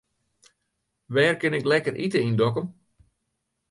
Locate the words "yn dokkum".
2.27-2.67